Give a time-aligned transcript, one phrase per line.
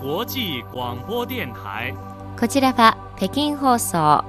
[0.00, 1.94] 際广播電台
[2.38, 4.24] こちらは北京放送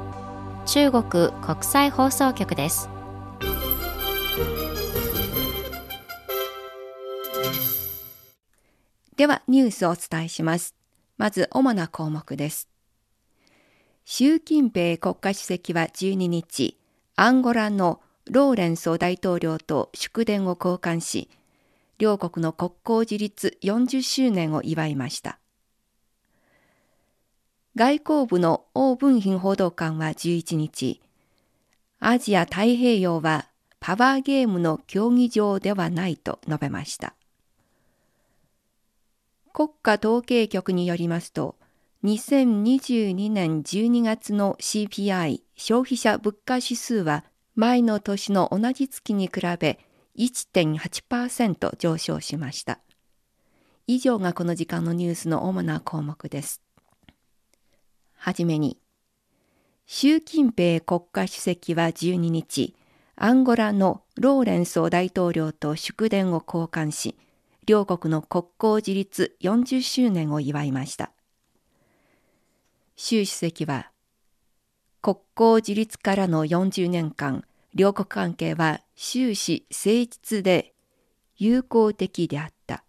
[0.66, 2.90] 中国国際放送局です
[9.16, 10.76] ではニュースをお伝えします。
[11.18, 12.70] まず主な項目です。
[14.06, 16.78] 習近平国家主席は12日、
[17.18, 18.00] アンゴラの
[18.32, 21.30] ローレンソ大統領と祝電を交換し、
[21.98, 25.38] 両国の国交樹立40周年を祝いました。
[27.80, 31.00] 外交部の王文賓報道官は11日、
[32.02, 33.48] アジア太平洋は
[33.80, 37.16] パワーゲームの競技場ではないと述べました。
[39.54, 41.56] 国家統計局によりますと、
[42.04, 47.24] 2022年12月の CPI 消費者物価指数は
[47.56, 49.80] 前の年の同じ月に比べ
[50.18, 52.82] 1.8%上昇しました。
[53.88, 56.62] 以上がこの時間のニュースの主な項目です。
[58.22, 58.78] はじめに、
[59.86, 62.76] 習近平国家主席は12日、
[63.16, 67.16] アンゴラのローレンソ大統領と祝電を交換し、
[67.66, 71.12] 両国の国交樹立40周年を祝いました。
[72.98, 73.90] 習主席は、
[75.02, 80.74] 国交樹立からの40年間、両国関係は終始誠実で
[81.38, 82.84] 友好的であった。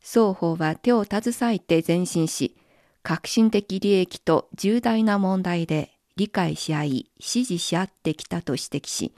[0.00, 2.54] 双方は手を携えて前進し、
[3.02, 9.12] 革新的利益と重大な問題で理解し合い、支持し合ってきたと指摘し、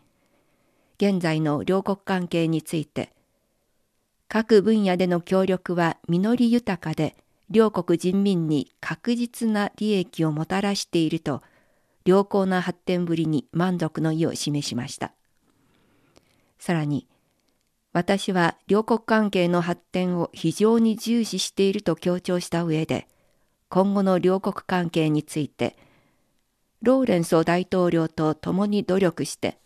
[0.96, 3.12] 現在の両国関係について、
[4.28, 7.14] 各分野での協力は実り豊かで、
[7.50, 11.42] 両国人民に確実な利益をもたらしていると、
[12.06, 15.12] 良好な発展ぶりに満足の意を示しました。
[16.58, 17.06] さらに、
[17.92, 23.06] 私は両国関係の発展を非常に重視していると強調した上で、
[23.74, 25.76] 今後の両国関係について、
[26.82, 29.58] ローレンソ大統領と共に努力して、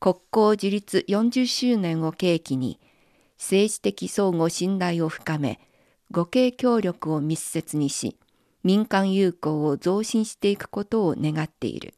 [0.00, 2.80] 国交樹立40周年を契機に、
[3.36, 5.60] 政治的相互信頼を深め、
[6.10, 8.16] 互恵協力を密接にし、
[8.64, 11.92] 民間友好を増進していくことを願っている。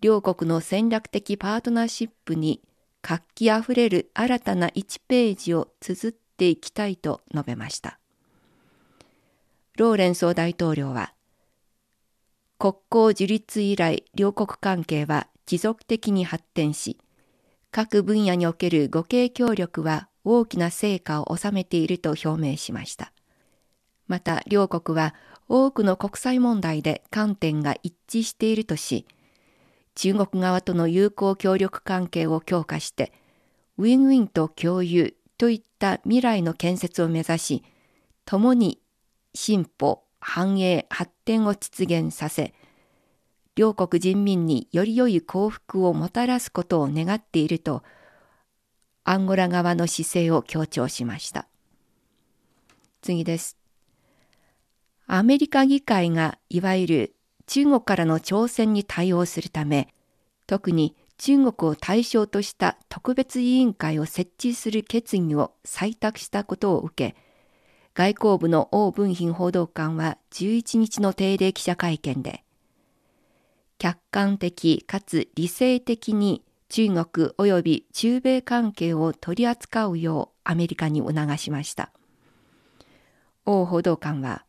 [0.00, 2.60] 両国の戦略的パートナーシップに
[3.02, 7.99] 活気あふれる新たな1ページを綴っていきたいと述べました。
[9.76, 11.14] ローレンソ大統領は、
[12.58, 16.98] 国交樹立以来両国関係は持続的に発展し、
[17.70, 23.12] 各分野における互恵協力は大きな成果を収めていると表明しました。
[24.06, 25.14] また両国は
[25.48, 29.06] 多くの国際問題で観点が一致しているとし、
[29.94, 33.12] 中国側との友好協力関係を強化して、
[33.78, 37.64] ウィンウィンと共有といった未来の建設を目指し、
[38.24, 38.80] 共に
[39.34, 42.54] 進歩、繁栄、発展を実現させ、
[43.54, 47.82] 両国人民により良い幸福をもたらすことを願っていると、
[49.04, 51.46] アンゴラ側の姿勢を強調しました。
[53.02, 53.56] 次です。
[55.06, 57.14] アメリカ議会がいわゆる
[57.46, 59.88] 中国からの挑戦に対応するため、
[60.46, 67.16] 特に中国を対象とした特別委員会を設置する決議を採択したことを受け、
[68.00, 72.42] 外交部の王文賓報道官は11日の定例記者会見で、
[73.76, 81.92] 客観的かつ理性的に中国及び中米関係を取り扱うようアメリカに促しました。
[83.44, 84.46] 王報道官は、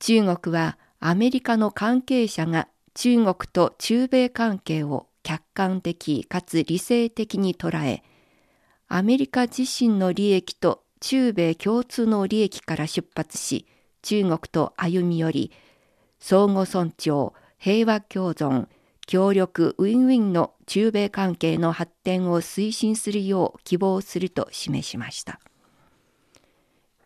[0.00, 8.02] 中国はアメリカの関係者が中国と中米関係を客観的かつ理性的に捉え、
[8.88, 13.66] アメリカ自身の利益と中米共通の利益から出発し、
[14.00, 15.52] 中国と歩み寄り、
[16.18, 18.68] 相互尊重、平和共存、
[19.06, 25.40] 協力ウィンウィンの中米関係の発展を推進するよう希望すると示しました。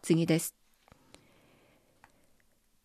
[0.01, 0.55] 次です。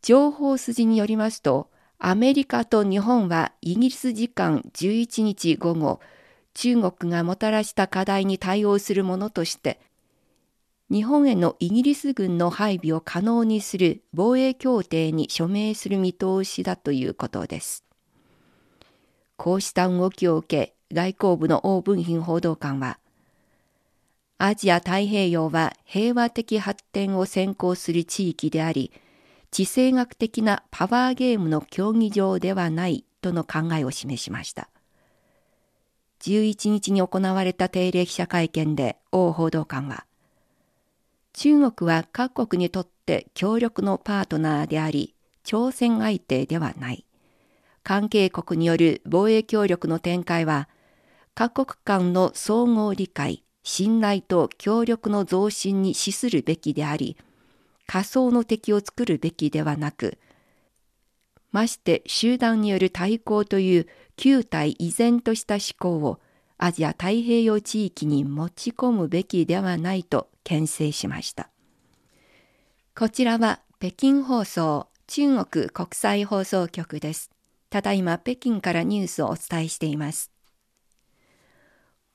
[0.02, 1.70] 情報筋によりますと、
[2.00, 6.00] アメリカと日本はイギリス時間11日午後、
[6.56, 9.80] 中国がもたらした課題に対応するものとして、
[10.92, 17.84] 日本へのイギリス軍の配備を可能にする防衛協定に署名する見通しだということです。
[19.38, 23.00] こうした動きを受け、外交部の王文賓報道官は、
[24.38, 28.92] アジア太平洋は平和的発展を先行する地域であり、
[29.52, 34.70] 地政学的なパワーゲームの競技場ではないとの考えを示しました。
[36.22, 40.06] 11日に行われた定例記者会見で王報道官は、
[41.34, 47.06] 中国は各国にとって協力のパートナーであり、挑戦相手ではない。
[47.84, 50.70] 関係国による防衛協力の展開は、
[51.36, 57.18] 各国間の総合理解、信頼と協力の増進に資するべきであり、
[57.88, 60.20] 仮想の敵を作るべきではなく、
[61.52, 63.88] まして集団による対抗という
[64.18, 66.20] 旧体依然とした思考を
[66.66, 71.50] アジア太平洋地域に持ち込むべきではないと牽制しました。
[72.98, 77.32] こちらは北京放送中国国際放送局です。
[77.70, 80.32] ただいま北京からニュースをお伝えしています。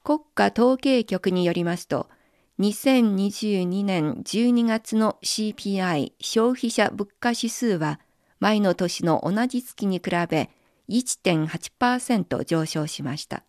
[0.02, 2.08] 国家統計局によりますと、
[2.58, 8.00] 2022年12月の CPI 消費者物価指数は
[8.40, 10.48] 前の年の同じ月に比べ
[10.88, 13.44] 1.8%上昇しました。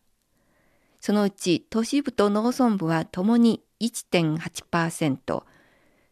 [0.99, 5.43] そのうち都市部と農村部はともに1.8%、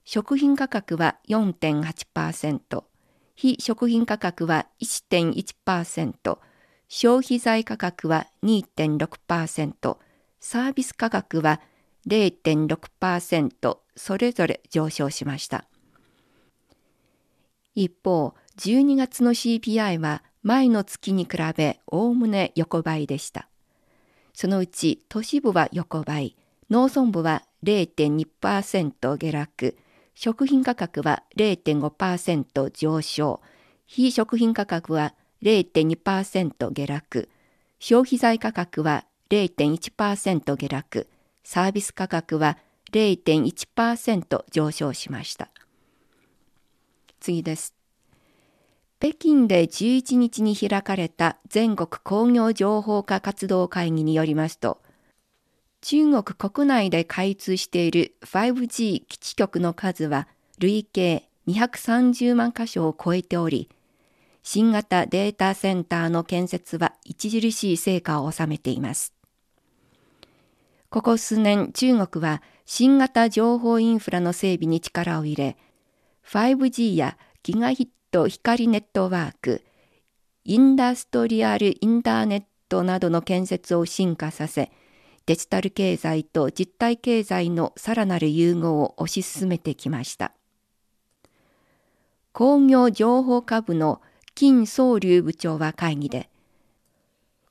[0.06, 2.84] 食品価格は4.8%、
[3.36, 6.38] 非食品価格は1.1%、
[6.88, 9.98] 消費財価格は2.6%、
[10.40, 11.60] サービス価格は
[12.08, 15.66] 0.6%それぞれ上昇しました。
[17.76, 23.47] 一方、12月の CPI は前の月に比べおおむね横ばいでした。
[24.40, 26.36] そのうち都市部は横ばい、
[26.70, 29.78] 農村部は0.2%下落、
[30.14, 33.42] 食品価格は0.5%上昇、
[33.88, 37.30] 非食品価格は0.2%下落、
[37.80, 41.08] 消費財価格は0.1%下落、
[41.44, 42.60] サービス価格は
[42.92, 45.50] 0.1%上昇しました。
[47.20, 47.77] 次です。
[49.00, 54.82] 北京で11日に開かれた全国工業情報化活動会議によりますと、
[55.82, 60.28] 中国国内で開通している 5G 基地局の数は
[60.58, 63.70] 累計230万箇所を超えており、
[64.42, 69.14] 新型データセンターの建設は著しい成果を収めています。
[70.90, 75.56] ここ数年中国は新型情報インフラの整備に力を入れ、
[76.26, 79.64] 5G やギガヒット光ネットワーク、
[80.46, 84.72] インダストリアルインターネットなどの建設を進化させ、
[85.26, 90.32] デジタル経済と実体経済のさらなる融合を推し進めてきました。
[92.32, 94.02] 工業情報科部の
[94.36, 96.30] 金総流部長は会議で、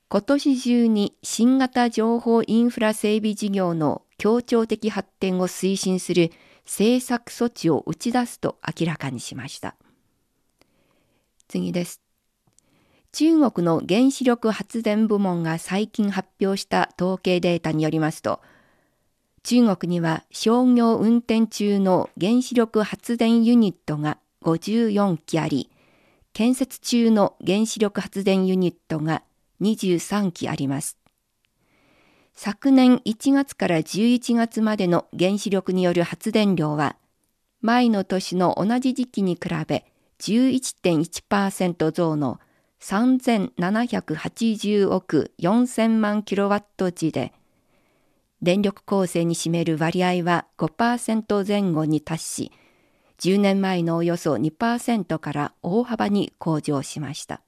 [0.09, 6.31] 今年中に新型情報インフラ整備事業の協調的発展を推進する
[6.65, 9.77] 政策措置を打ち出すと明らかにしました。
[11.49, 12.01] 次です。
[13.13, 18.41] 中国の原子力発電部門が最近発表した統計データによりますと、
[19.43, 25.71] 中国には商業運転中の原子力発電ユニットが54基あり、
[26.33, 29.23] 建設中の原子力発電ユニットが
[29.63, 30.99] 23基あります。
[32.35, 36.97] 昨年1月から11月までの原子力による発電量は、
[37.63, 39.87] 前の年の同じ時期に比べ
[40.21, 42.41] 11.1%増の
[42.81, 47.33] 3780億4000万キロワット時で、
[48.43, 52.53] 電力構成に占める割合は5%前後に達し、
[53.19, 57.41] 10年前のおよそ2%から大幅に向上しました。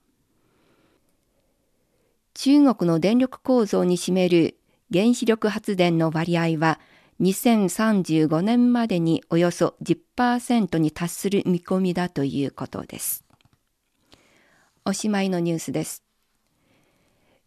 [2.35, 4.57] 中国の電力構造に占める
[4.93, 6.81] 原子力発電の割合は
[7.21, 13.25] 2035年までにおよそ10%に達する見込みだということです。
[14.85, 16.05] おしまいのニュースです。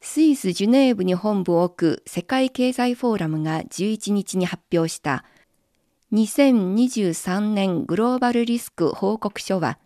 [0.02, 5.24] スイス・ジュネーブに本部を置く世界経済フォーラムが11日に発表した
[6.12, 9.78] 2023年グローバルリスク報告書は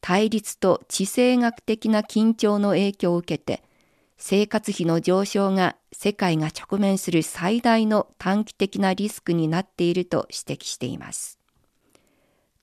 [0.00, 3.62] 対立と地政学的な緊張の影響を受けて
[4.18, 11.38] 生活費の上昇が世界が直面する最大の短期的なリスクになっていると指摘しています。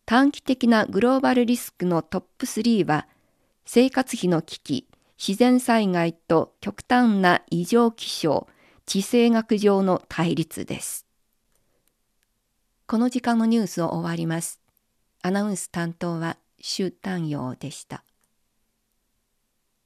[0.06, 3.08] 短期的なグローバルリスクのトップ3は
[3.66, 8.48] 生活費の危機、自然災害と極端な異常気象、
[8.86, 11.06] 地政学上の対立です。
[12.86, 14.60] この時間のニュースを終わります。
[15.22, 18.04] アナウンス担当は周丹陽でした。